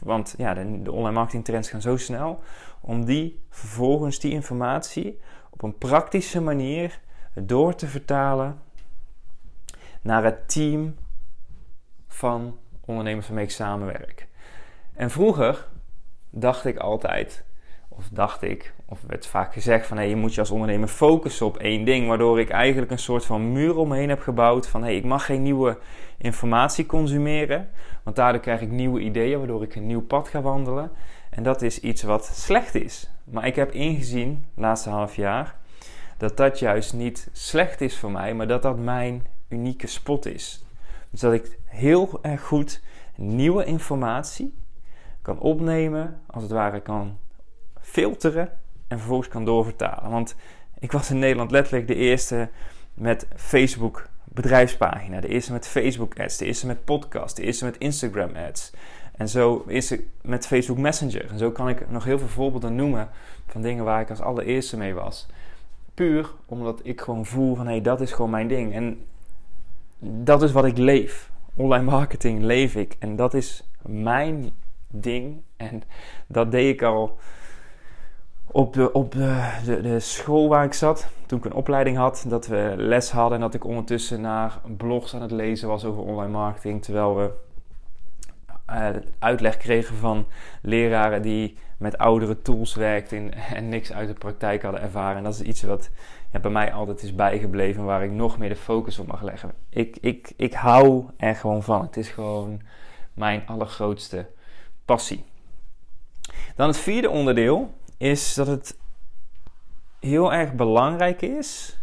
want 0.00 0.34
ja, 0.38 0.54
de, 0.54 0.82
de 0.82 0.92
online 0.92 1.14
marketing 1.14 1.44
trends 1.44 1.70
gaan 1.70 1.80
zo 1.80 1.96
snel, 1.96 2.40
om 2.80 3.04
die 3.04 3.40
vervolgens 3.50 4.18
die 4.18 4.32
informatie 4.32 5.20
op 5.50 5.62
een 5.62 5.78
praktische 5.78 6.40
manier 6.40 7.00
door 7.34 7.74
te 7.74 7.86
vertalen 7.86 8.58
naar 10.00 10.24
het 10.24 10.48
team 10.48 10.94
van 12.08 12.58
ondernemers 12.84 13.26
waarmee 13.26 13.44
ik 13.44 13.50
samenwerk. 13.50 14.26
En 14.94 15.10
vroeger 15.10 15.66
dacht 16.30 16.64
ik 16.64 16.76
altijd, 16.76 17.44
of 17.88 18.08
dacht 18.08 18.42
ik, 18.42 18.74
of 18.86 19.00
werd 19.06 19.26
vaak 19.26 19.52
gezegd 19.52 19.86
van 19.86 19.96
hey, 19.96 20.08
je 20.08 20.16
moet 20.16 20.34
je 20.34 20.40
als 20.40 20.50
ondernemer 20.50 20.88
focussen 20.88 21.46
op 21.46 21.56
één 21.56 21.84
ding, 21.84 22.08
waardoor 22.08 22.40
ik 22.40 22.50
eigenlijk 22.50 22.90
een 22.90 22.98
soort 22.98 23.24
van 23.24 23.52
muur 23.52 23.76
omheen 23.76 24.08
heb 24.08 24.20
gebouwd 24.20 24.68
van 24.68 24.82
hey, 24.82 24.96
ik 24.96 25.04
mag 25.04 25.26
geen 25.26 25.42
nieuwe 25.42 25.78
informatie 26.18 26.86
consumeren, 26.86 27.70
want 28.02 28.16
daardoor 28.16 28.40
krijg 28.40 28.60
ik 28.60 28.70
nieuwe 28.70 29.00
ideeën, 29.00 29.38
waardoor 29.38 29.62
ik 29.62 29.74
een 29.74 29.86
nieuw 29.86 30.02
pad 30.06 30.28
ga 30.28 30.40
wandelen. 30.40 30.90
En 31.30 31.42
dat 31.42 31.62
is 31.62 31.80
iets 31.80 32.02
wat 32.02 32.24
slecht 32.24 32.74
is. 32.74 33.10
Maar 33.24 33.46
ik 33.46 33.56
heb 33.56 33.72
ingezien, 33.72 34.44
laatste 34.54 34.90
half 34.90 35.16
jaar, 35.16 35.56
dat 36.16 36.36
dat 36.36 36.58
juist 36.58 36.92
niet 36.92 37.28
slecht 37.32 37.80
is 37.80 37.98
voor 37.98 38.10
mij, 38.10 38.34
maar 38.34 38.46
dat 38.46 38.62
dat 38.62 38.78
mijn 38.78 39.26
unieke 39.48 39.86
spot 39.86 40.26
is. 40.26 40.64
Dus 41.10 41.20
dat 41.20 41.32
ik 41.32 41.58
heel 41.64 42.18
erg 42.22 42.42
goed 42.42 42.80
nieuwe 43.16 43.64
informatie 43.64 44.54
kan 45.22 45.38
opnemen, 45.38 46.20
als 46.26 46.42
het 46.42 46.52
ware 46.52 46.80
kan 46.80 47.18
filteren 47.80 48.52
en 48.88 48.98
vervolgens 48.98 49.28
kan 49.28 49.44
doorvertalen. 49.44 50.10
Want 50.10 50.34
ik 50.78 50.92
was 50.92 51.10
in 51.10 51.18
Nederland 51.18 51.50
letterlijk 51.50 51.86
de 51.86 51.94
eerste 51.94 52.48
met 52.94 53.26
Facebook 53.36 54.08
bedrijfspagina, 54.24 55.20
de 55.20 55.28
eerste 55.28 55.52
met 55.52 55.66
Facebook 55.66 56.20
ads, 56.20 56.36
de 56.36 56.44
eerste 56.44 56.66
met 56.66 56.84
podcast, 56.84 57.36
de 57.36 57.42
eerste 57.42 57.64
met 57.64 57.78
Instagram 57.78 58.36
ads. 58.36 58.72
En 59.16 59.28
zo 59.28 59.64
is 59.66 59.90
het 59.90 60.00
met 60.22 60.46
Facebook 60.46 60.78
Messenger. 60.78 61.30
En 61.30 61.38
zo 61.38 61.50
kan 61.50 61.68
ik 61.68 61.90
nog 61.90 62.04
heel 62.04 62.18
veel 62.18 62.28
voorbeelden 62.28 62.74
noemen 62.74 63.08
van 63.46 63.62
dingen 63.62 63.84
waar 63.84 64.00
ik 64.00 64.10
als 64.10 64.20
allereerste 64.20 64.76
mee 64.76 64.94
was. 64.94 65.26
Puur 65.94 66.30
omdat 66.46 66.80
ik 66.82 67.00
gewoon 67.00 67.26
voel 67.26 67.54
van 67.54 67.66
hé, 67.66 67.72
hey, 67.72 67.80
dat 67.80 68.00
is 68.00 68.12
gewoon 68.12 68.30
mijn 68.30 68.48
ding. 68.48 68.72
En 68.72 69.04
dat 69.98 70.42
is 70.42 70.52
wat 70.52 70.64
ik 70.64 70.78
leef. 70.78 71.30
Online 71.54 71.84
marketing 71.84 72.42
leef 72.42 72.74
ik. 72.74 72.96
En 72.98 73.16
dat 73.16 73.34
is 73.34 73.68
mijn 73.82 74.50
ding. 74.88 75.42
En 75.56 75.82
dat 76.26 76.50
deed 76.50 76.74
ik 76.74 76.82
al 76.82 77.18
op, 78.46 78.72
de, 78.72 78.92
op 78.92 79.12
de, 79.12 79.60
de, 79.64 79.80
de, 79.80 80.00
school 80.00 80.48
waar 80.48 80.64
ik 80.64 80.72
zat. 80.72 81.08
Toen 81.26 81.38
ik 81.38 81.44
een 81.44 81.52
opleiding 81.52 81.96
had, 81.96 82.24
dat 82.28 82.46
we 82.46 82.74
les 82.76 83.10
hadden. 83.10 83.34
En 83.34 83.40
dat 83.40 83.54
ik 83.54 83.64
ondertussen 83.64 84.20
naar 84.20 84.60
blogs 84.76 85.14
aan 85.14 85.22
het 85.22 85.30
lezen 85.30 85.68
was 85.68 85.84
over 85.84 86.02
online 86.02 86.32
marketing. 86.32 86.82
Terwijl 86.82 87.16
we 87.16 87.30
uh, 88.70 88.88
uitleg 89.18 89.56
kregen 89.56 89.96
van 89.96 90.26
leraren 90.62 91.22
die 91.22 91.56
met 91.76 91.98
oudere 91.98 92.42
tools 92.42 92.74
werkten 92.74 93.34
en 93.54 93.68
niks 93.68 93.92
uit 93.92 94.08
de 94.08 94.14
praktijk 94.14 94.62
hadden 94.62 94.82
ervaren. 94.82 95.16
En 95.16 95.24
dat 95.24 95.34
is 95.34 95.40
iets 95.40 95.62
wat 95.62 95.90
ja, 96.32 96.38
bij 96.38 96.50
mij 96.50 96.72
altijd 96.72 97.02
is 97.02 97.14
bijgebleven, 97.14 97.84
waar 97.84 98.04
ik 98.04 98.10
nog 98.10 98.38
meer 98.38 98.48
de 98.48 98.56
focus 98.56 98.98
op 98.98 99.06
mag 99.06 99.22
leggen. 99.22 99.52
Ik, 99.68 99.96
ik, 100.00 100.32
ik 100.36 100.52
hou 100.52 101.04
er 101.16 101.36
gewoon 101.36 101.62
van. 101.62 101.82
Het 101.82 101.96
is 101.96 102.08
gewoon 102.08 102.60
mijn 103.12 103.46
allergrootste 103.46 104.26
passie. 104.84 105.24
Dan 106.56 106.66
het 106.66 106.76
vierde 106.76 107.10
onderdeel 107.10 107.74
is 107.96 108.34
dat 108.34 108.46
het 108.46 108.78
heel 110.00 110.32
erg 110.32 110.52
belangrijk 110.52 111.22
is 111.22 111.78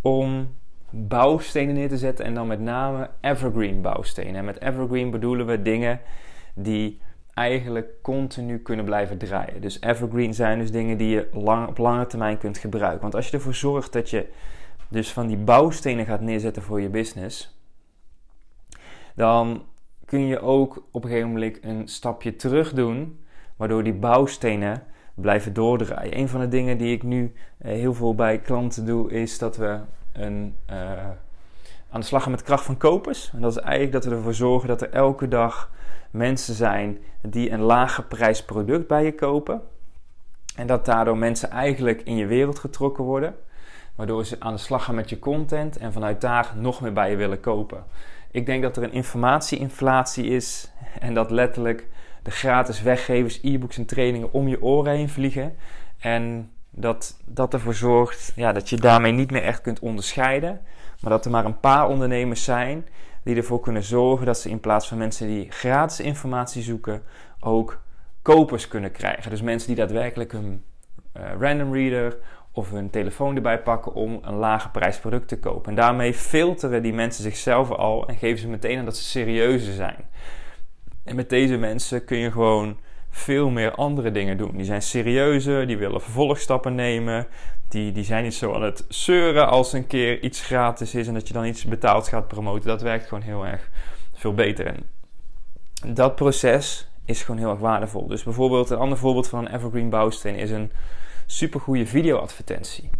om 0.00 0.56
bouwstenen 0.94 1.74
neer 1.74 1.88
te 1.88 1.98
zetten 1.98 2.24
en 2.24 2.34
dan 2.34 2.46
met 2.46 2.60
name 2.60 3.10
evergreen 3.20 3.80
bouwstenen. 3.80 4.34
En 4.34 4.44
met 4.44 4.60
evergreen 4.60 5.10
bedoelen 5.10 5.46
we 5.46 5.62
dingen 5.62 6.00
die 6.54 7.00
eigenlijk 7.34 8.02
continu 8.02 8.58
kunnen 8.58 8.84
blijven 8.84 9.18
draaien. 9.18 9.60
Dus 9.60 9.80
evergreen 9.80 10.34
zijn 10.34 10.58
dus 10.58 10.70
dingen 10.70 10.96
die 10.96 11.08
je 11.08 11.28
lang, 11.32 11.68
op 11.68 11.78
lange 11.78 12.06
termijn 12.06 12.38
kunt 12.38 12.58
gebruiken. 12.58 13.00
Want 13.00 13.14
als 13.14 13.28
je 13.28 13.36
ervoor 13.36 13.54
zorgt 13.54 13.92
dat 13.92 14.10
je 14.10 14.28
dus 14.88 15.12
van 15.12 15.26
die 15.26 15.36
bouwstenen 15.36 16.06
gaat 16.06 16.20
neerzetten 16.20 16.62
voor 16.62 16.80
je 16.80 16.88
business, 16.88 17.58
dan 19.14 19.62
kun 20.04 20.26
je 20.26 20.40
ook 20.40 20.86
op 20.90 21.04
een 21.04 21.10
gegeven 21.10 21.32
moment 21.32 21.64
een 21.64 21.88
stapje 21.88 22.36
terug 22.36 22.72
doen, 22.72 23.20
waardoor 23.56 23.82
die 23.82 23.94
bouwstenen 23.94 24.82
blijven 25.14 25.52
doordraaien. 25.52 26.18
Een 26.18 26.28
van 26.28 26.40
de 26.40 26.48
dingen 26.48 26.78
die 26.78 26.92
ik 26.92 27.02
nu 27.02 27.32
eh, 27.58 27.72
heel 27.72 27.94
veel 27.94 28.14
bij 28.14 28.38
klanten 28.38 28.86
doe, 28.86 29.10
is 29.10 29.38
dat 29.38 29.56
we 29.56 29.80
uh, 30.20 30.30
aan 31.90 32.00
de 32.00 32.06
slag 32.06 32.22
gaan 32.22 32.30
met 32.30 32.42
kracht 32.42 32.64
van 32.64 32.76
kopers. 32.76 33.30
En 33.32 33.40
dat 33.40 33.56
is 33.56 33.62
eigenlijk 33.62 33.92
dat 33.92 34.04
we 34.04 34.10
ervoor 34.10 34.34
zorgen 34.34 34.68
dat 34.68 34.82
er 34.82 34.90
elke 34.90 35.28
dag 35.28 35.70
mensen 36.10 36.54
zijn 36.54 36.98
die 37.22 37.50
een 37.50 37.60
lage 37.60 38.02
prijs 38.02 38.44
product 38.44 38.86
bij 38.86 39.04
je 39.04 39.14
kopen. 39.14 39.62
En 40.56 40.66
dat 40.66 40.84
daardoor 40.84 41.16
mensen 41.16 41.50
eigenlijk 41.50 42.02
in 42.02 42.16
je 42.16 42.26
wereld 42.26 42.58
getrokken 42.58 43.04
worden. 43.04 43.34
Waardoor 43.94 44.24
ze 44.24 44.36
aan 44.38 44.52
de 44.52 44.58
slag 44.58 44.84
gaan 44.84 44.94
met 44.94 45.10
je 45.10 45.18
content 45.18 45.76
en 45.76 45.92
vanuit 45.92 46.20
daar 46.20 46.52
nog 46.56 46.80
meer 46.80 46.92
bij 46.92 47.10
je 47.10 47.16
willen 47.16 47.40
kopen. 47.40 47.84
Ik 48.30 48.46
denk 48.46 48.62
dat 48.62 48.76
er 48.76 48.82
een 48.82 48.92
informatieinflatie 48.92 50.24
is 50.24 50.72
en 51.00 51.14
dat 51.14 51.30
letterlijk 51.30 51.88
de 52.22 52.30
gratis 52.30 52.82
weggevers, 52.82 53.38
e-books 53.42 53.78
en 53.78 53.86
trainingen 53.86 54.32
om 54.32 54.48
je 54.48 54.62
oren 54.62 54.92
heen 54.92 55.08
vliegen. 55.08 55.56
En 55.98 56.50
dat 56.74 57.16
dat 57.24 57.52
ervoor 57.52 57.74
zorgt 57.74 58.32
ja, 58.36 58.52
dat 58.52 58.68
je 58.68 58.76
daarmee 58.76 59.12
niet 59.12 59.30
meer 59.30 59.42
echt 59.42 59.60
kunt 59.60 59.78
onderscheiden. 59.78 60.60
Maar 61.00 61.10
dat 61.10 61.24
er 61.24 61.30
maar 61.30 61.44
een 61.44 61.60
paar 61.60 61.88
ondernemers 61.88 62.44
zijn 62.44 62.86
die 63.22 63.36
ervoor 63.36 63.60
kunnen 63.60 63.82
zorgen 63.82 64.26
dat 64.26 64.38
ze 64.38 64.50
in 64.50 64.60
plaats 64.60 64.88
van 64.88 64.98
mensen 64.98 65.26
die 65.26 65.50
gratis 65.50 66.00
informatie 66.00 66.62
zoeken, 66.62 67.02
ook 67.40 67.82
kopers 68.22 68.68
kunnen 68.68 68.92
krijgen. 68.92 69.30
Dus 69.30 69.42
mensen 69.42 69.68
die 69.68 69.76
daadwerkelijk 69.76 70.32
een 70.32 70.64
uh, 71.16 71.22
random 71.38 71.72
reader 71.74 72.16
of 72.52 72.70
hun 72.70 72.90
telefoon 72.90 73.36
erbij 73.36 73.62
pakken 73.62 73.92
om 73.92 74.18
een 74.22 74.34
lage 74.34 74.70
prijs 74.70 74.98
product 74.98 75.28
te 75.28 75.38
kopen. 75.38 75.68
En 75.68 75.74
daarmee 75.74 76.14
filteren 76.14 76.82
die 76.82 76.92
mensen 76.92 77.22
zichzelf 77.22 77.70
al 77.70 78.08
en 78.08 78.16
geven 78.16 78.38
ze 78.38 78.48
meteen 78.48 78.78
aan 78.78 78.84
dat 78.84 78.96
ze 78.96 79.04
serieuzer 79.04 79.74
zijn. 79.74 80.04
En 81.04 81.16
met 81.16 81.28
deze 81.28 81.56
mensen 81.56 82.04
kun 82.04 82.18
je 82.18 82.30
gewoon 82.30 82.76
veel 83.16 83.50
meer 83.50 83.74
andere 83.74 84.10
dingen 84.10 84.36
doen. 84.36 84.56
Die 84.56 84.64
zijn 84.64 84.82
serieuzer, 84.82 85.66
die 85.66 85.78
willen 85.78 86.00
vervolgstappen 86.00 86.74
nemen. 86.74 87.26
Die, 87.68 87.92
die 87.92 88.04
zijn 88.04 88.22
niet 88.22 88.34
zo 88.34 88.54
aan 88.54 88.62
het 88.62 88.84
zeuren 88.88 89.48
als 89.48 89.72
een 89.72 89.86
keer 89.86 90.22
iets 90.22 90.40
gratis 90.40 90.94
is 90.94 91.06
en 91.06 91.14
dat 91.14 91.28
je 91.28 91.34
dan 91.34 91.44
iets 91.44 91.64
betaald 91.64 92.08
gaat 92.08 92.28
promoten. 92.28 92.68
Dat 92.68 92.82
werkt 92.82 93.06
gewoon 93.06 93.24
heel 93.24 93.46
erg 93.46 93.70
veel 94.12 94.34
beter. 94.34 94.66
En 94.66 95.94
dat 95.94 96.14
proces 96.14 96.88
is 97.04 97.22
gewoon 97.22 97.40
heel 97.40 97.50
erg 97.50 97.60
waardevol. 97.60 98.06
Dus 98.06 98.22
bijvoorbeeld 98.22 98.70
een 98.70 98.78
ander 98.78 98.98
voorbeeld 98.98 99.28
van 99.28 99.38
een 99.38 99.54
evergreen 99.54 99.90
bouwsteen 99.90 100.36
is 100.36 100.50
een 100.50 100.72
supergoeie 101.26 101.86
video-advertentie. 101.86 102.90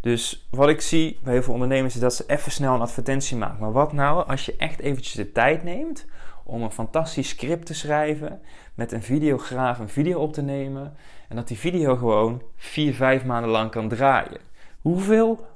Dus 0.00 0.46
wat 0.50 0.68
ik 0.68 0.80
zie 0.80 1.18
bij 1.22 1.32
heel 1.32 1.42
veel 1.42 1.52
ondernemers 1.52 1.94
is 1.94 2.00
dat 2.00 2.14
ze 2.14 2.24
even 2.26 2.52
snel 2.52 2.74
een 2.74 2.80
advertentie 2.80 3.36
maken. 3.36 3.60
Maar 3.60 3.72
wat 3.72 3.92
nou 3.92 4.28
als 4.28 4.46
je 4.46 4.54
echt 4.56 4.80
eventjes 4.80 5.14
de 5.14 5.32
tijd 5.32 5.62
neemt 5.62 6.06
om 6.50 6.62
een 6.62 6.70
fantastisch 6.70 7.28
script 7.28 7.66
te 7.66 7.74
schrijven, 7.74 8.40
met 8.74 8.92
een 8.92 9.02
videograaf 9.02 9.78
een 9.78 9.88
video 9.88 10.18
op 10.20 10.32
te 10.32 10.42
nemen 10.42 10.94
en 11.28 11.36
dat 11.36 11.48
die 11.48 11.58
video 11.58 11.96
gewoon 11.96 12.42
4, 12.56 12.94
5 12.94 13.24
maanden 13.24 13.50
lang 13.50 13.70
kan 13.70 13.88
draaien. 13.88 14.40
Hoeveel 14.80 15.46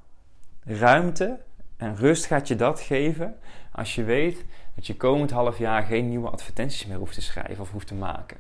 ruimte 0.65 1.39
en 1.77 1.97
rust 1.97 2.27
gaat 2.27 2.49
je 2.49 2.57
dat 2.57 2.81
geven 2.81 3.37
als 3.73 3.95
je 3.95 4.05
weet 4.05 4.45
dat 4.75 4.87
je 4.87 4.97
komend 4.97 5.31
half 5.31 5.59
jaar 5.59 5.83
geen 5.83 6.09
nieuwe 6.09 6.31
advertenties 6.31 6.87
meer 6.87 6.97
hoeft 6.97 7.15
te 7.15 7.23
schrijven 7.23 7.61
of 7.61 7.71
hoeft 7.71 7.87
te 7.87 7.95
maken? 7.95 8.37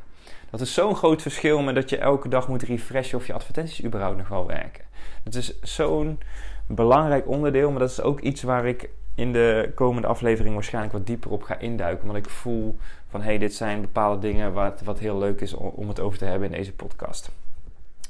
Dat 0.51 0.61
is 0.61 0.75
zo'n 0.75 0.97
groot 0.97 1.23
verschil 1.23 1.63
met 1.63 1.75
dat 1.75 1.91
je 1.91 1.99
elke 1.99 2.29
dag 2.29 2.49
moet 2.49 2.63
refreshen 2.63 3.19
of 3.19 3.27
je 3.27 3.33
advertenties 3.33 3.85
überhaupt 3.85 4.17
nog 4.17 4.29
wel 4.29 4.47
werken. 4.47 4.85
Het 5.25 5.35
is 5.35 5.61
zo'n 5.61 6.21
belangrijk 6.67 7.29
onderdeel, 7.29 7.71
maar 7.71 7.81
dat 7.81 7.91
is 7.91 8.01
ook 8.01 8.21
iets 8.21 8.43
waar 8.43 8.67
ik 8.67 8.89
in 9.15 9.33
de 9.33 9.73
komende 9.75 10.09
aflevering 10.09 10.55
waarschijnlijk 10.55 10.93
wat 10.93 11.07
dieper 11.07 11.31
op 11.31 11.43
ga 11.43 11.59
induiken. 11.59 12.07
Want 12.07 12.19
ik 12.19 12.31
voel 12.31 12.77
van 13.09 13.21
hé, 13.21 13.27
hey, 13.27 13.39
dit 13.39 13.55
zijn 13.55 13.81
bepaalde 13.81 14.21
dingen 14.21 14.53
wat, 14.53 14.81
wat 14.81 14.99
heel 14.99 15.19
leuk 15.19 15.41
is 15.41 15.55
om 15.55 15.89
het 15.89 16.01
over 16.01 16.19
te 16.19 16.25
hebben 16.25 16.51
in 16.51 16.57
deze 16.57 16.73
podcast. 16.73 17.31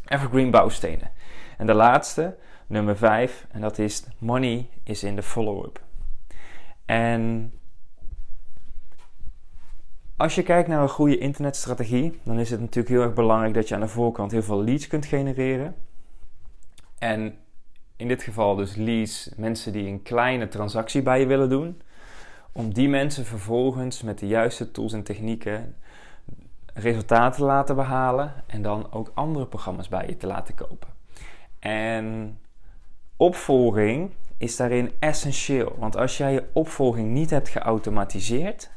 Evergreen 0.06 0.50
bouwstenen. 0.50 1.11
En 1.58 1.66
de 1.66 1.75
laatste, 1.75 2.37
nummer 2.66 2.96
5, 2.96 3.46
en 3.50 3.61
dat 3.61 3.78
is 3.78 4.04
money 4.18 4.68
is 4.82 5.02
in 5.02 5.16
de 5.16 5.23
follow-up. 5.23 5.82
En 6.84 7.52
als 10.16 10.34
je 10.34 10.42
kijkt 10.42 10.68
naar 10.68 10.82
een 10.82 10.88
goede 10.88 11.18
internetstrategie, 11.18 12.20
dan 12.23 12.38
is 12.38 12.50
het 12.50 12.61
natuurlijk 12.61 12.94
heel 12.94 13.02
erg 13.02 13.14
belangrijk 13.14 13.54
dat 13.54 13.68
je 13.68 13.75
aan 13.75 13.80
de 13.80 13.88
voorkant 13.88 14.32
heel 14.32 14.42
veel 14.42 14.64
leads 14.64 14.87
kunt 14.87 15.06
genereren. 15.06 15.75
En 16.99 17.38
in 17.96 18.08
dit 18.08 18.22
geval 18.22 18.54
dus 18.54 18.74
leads, 18.74 19.30
mensen 19.36 19.72
die 19.72 19.88
een 19.88 20.02
kleine 20.02 20.48
transactie 20.48 21.02
bij 21.02 21.20
je 21.20 21.26
willen 21.26 21.48
doen. 21.48 21.82
Om 22.52 22.74
die 22.74 22.88
mensen 22.88 23.24
vervolgens 23.24 24.02
met 24.02 24.18
de 24.18 24.26
juiste 24.26 24.70
tools 24.70 24.92
en 24.92 25.02
technieken 25.02 25.76
resultaten 26.74 27.38
te 27.38 27.44
laten 27.44 27.76
behalen 27.76 28.32
en 28.46 28.62
dan 28.62 28.92
ook 28.92 29.10
andere 29.14 29.46
programma's 29.46 29.88
bij 29.88 30.06
je 30.06 30.16
te 30.16 30.26
laten 30.26 30.54
kopen. 30.54 30.88
En 31.58 32.38
opvolging 33.16 34.10
is 34.36 34.56
daarin 34.56 34.92
essentieel. 34.98 35.76
Want 35.78 35.96
als 35.96 36.16
jij 36.16 36.32
je 36.32 36.44
opvolging 36.52 37.10
niet 37.10 37.30
hebt 37.30 37.48
geautomatiseerd, 37.48 38.70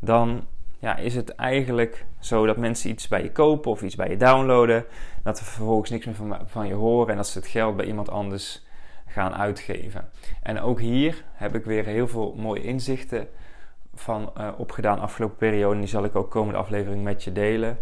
dan 0.00 0.46
ja, 0.78 0.96
is 0.96 1.14
het 1.14 1.34
eigenlijk 1.34 2.06
zo 2.18 2.46
dat 2.46 2.56
mensen 2.56 2.90
iets 2.90 3.08
bij 3.08 3.22
je 3.22 3.32
kopen 3.32 3.70
of 3.70 3.82
iets 3.82 3.96
bij 3.96 4.08
je 4.08 4.16
downloaden. 4.16 4.84
Dat 5.22 5.38
ze 5.38 5.44
vervolgens 5.44 5.90
niks 5.90 6.06
meer 6.06 6.14
van, 6.14 6.38
van 6.44 6.66
je 6.66 6.74
horen 6.74 7.10
en 7.10 7.16
dat 7.16 7.26
ze 7.26 7.38
het 7.38 7.48
geld 7.48 7.76
bij 7.76 7.86
iemand 7.86 8.10
anders 8.10 8.64
gaan 9.06 9.34
uitgeven. 9.34 10.08
En 10.42 10.60
ook 10.60 10.80
hier 10.80 11.24
heb 11.32 11.54
ik 11.54 11.64
weer 11.64 11.84
heel 11.84 12.08
veel 12.08 12.34
mooie 12.36 12.62
inzichten 12.62 13.28
van 13.94 14.32
uh, 14.38 14.48
opgedaan 14.56 15.00
afgelopen 15.00 15.36
periode. 15.36 15.78
Die 15.78 15.88
zal 15.88 16.04
ik 16.04 16.16
ook 16.16 16.30
komende 16.30 16.58
aflevering 16.58 17.04
met 17.04 17.24
je 17.24 17.32
delen. 17.32 17.78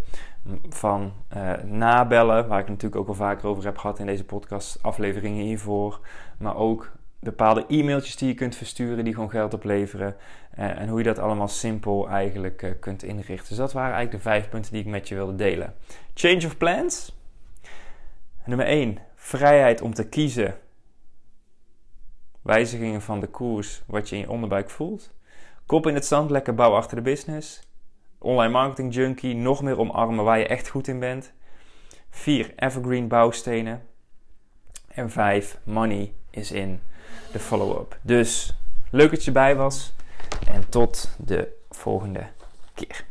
van 0.68 1.12
uh, 1.36 1.52
nabellen, 1.62 2.48
waar 2.48 2.60
ik 2.60 2.68
natuurlijk 2.68 3.00
ook 3.00 3.08
al 3.08 3.14
vaker 3.14 3.48
over 3.48 3.64
heb 3.64 3.78
gehad 3.78 3.98
in 3.98 4.06
deze 4.06 4.24
podcast 4.24 4.78
afleveringen 4.82 5.44
hiervoor. 5.44 6.00
Maar 6.38 6.56
ook 6.56 6.92
bepaalde 7.24 7.64
e-mailtjes 7.68 8.16
die 8.16 8.28
je 8.28 8.34
kunt 8.34 8.56
versturen 8.56 9.04
die 9.04 9.14
gewoon 9.14 9.30
geld 9.30 9.54
opleveren. 9.54 10.16
Uh, 10.58 10.80
en 10.80 10.88
hoe 10.88 10.98
je 10.98 11.04
dat 11.04 11.18
allemaal 11.18 11.48
simpel 11.48 12.08
eigenlijk 12.08 12.62
uh, 12.62 12.70
kunt 12.80 13.02
inrichten. 13.02 13.48
Dus 13.48 13.56
dat 13.56 13.72
waren 13.72 13.94
eigenlijk 13.94 14.24
de 14.24 14.30
vijf 14.30 14.48
punten 14.48 14.72
die 14.72 14.80
ik 14.80 14.86
met 14.86 15.08
je 15.08 15.14
wilde 15.14 15.34
delen. 15.34 15.74
Change 16.14 16.46
of 16.46 16.56
plans. 16.56 17.16
Nummer 18.44 18.66
1. 18.66 18.98
Vrijheid 19.14 19.80
om 19.80 19.94
te 19.94 20.08
kiezen. 20.08 20.54
Wijzigingen 22.42 23.02
van 23.02 23.20
de 23.20 23.26
koers, 23.26 23.82
wat 23.86 24.08
je 24.08 24.14
in 24.14 24.20
je 24.20 24.30
onderbuik 24.30 24.70
voelt. 24.70 25.12
Kop 25.66 25.86
in 25.86 25.94
het 25.94 26.06
zand, 26.06 26.30
lekker 26.30 26.54
bouwen 26.54 26.78
achter 26.78 26.96
de 26.96 27.02
business. 27.02 27.68
Online 28.18 28.52
marketing 28.52 28.94
junkie, 28.94 29.34
nog 29.34 29.62
meer 29.62 29.78
omarmen 29.78 30.24
waar 30.24 30.38
je 30.38 30.46
echt 30.46 30.68
goed 30.68 30.88
in 30.88 30.98
bent. 30.98 31.32
4. 32.10 32.52
Evergreen 32.56 33.08
bouwstenen. 33.08 33.82
En 34.88 35.10
5. 35.10 35.58
Money 35.64 36.12
is 36.30 36.52
in 36.52 36.80
de 37.32 37.38
follow-up. 37.38 37.98
Dus 38.02 38.54
leuk 38.90 39.10
dat 39.10 39.20
je 39.20 39.26
erbij 39.26 39.56
was. 39.56 39.92
En 40.46 40.68
tot 40.68 41.10
de 41.16 41.48
volgende 41.70 42.26
keer. 42.74 43.04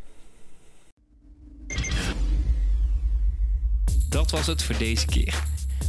Dat 4.09 4.31
was 4.31 4.47
het 4.47 4.63
voor 4.63 4.77
deze 4.77 5.05
keer. 5.05 5.43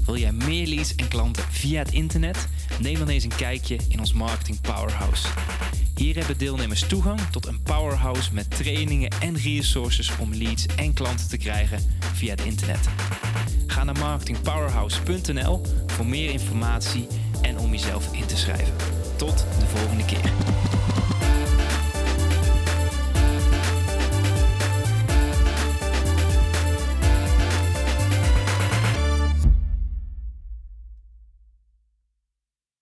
Wil 0.06 0.16
jij 0.16 0.32
meer 0.32 0.66
leads 0.66 0.94
en 0.94 1.08
klanten 1.08 1.42
via 1.42 1.78
het 1.78 1.92
internet? 1.92 2.49
Neem 2.80 2.99
dan 2.99 3.08
eens 3.08 3.25
een 3.25 3.37
kijkje 3.37 3.78
in 3.88 3.99
ons 3.99 4.12
Marketing 4.12 4.61
Powerhouse. 4.61 5.28
Hier 5.94 6.16
hebben 6.16 6.38
deelnemers 6.38 6.87
toegang 6.87 7.20
tot 7.20 7.46
een 7.46 7.62
powerhouse 7.62 8.34
met 8.34 8.50
trainingen 8.50 9.11
en 9.20 9.37
resources 9.37 10.16
om 10.18 10.34
leads 10.34 10.66
en 10.66 10.92
klanten 10.92 11.28
te 11.28 11.37
krijgen 11.37 11.96
via 12.14 12.30
het 12.30 12.44
internet. 12.44 12.88
Ga 13.66 13.84
naar 13.84 13.99
marketingpowerhouse.nl 13.99 15.61
voor 15.87 16.06
meer 16.06 16.30
informatie 16.30 17.06
en 17.45 17.59
om 17.59 17.71
jezelf 17.71 18.09
in 18.13 18.27
te 18.27 18.37
schrijven. 18.37 18.75
Tot 19.17 19.47
de 19.59 19.67
volgende 19.67 20.05
keer. 20.05 20.33